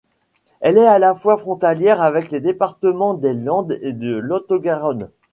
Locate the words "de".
3.93-4.15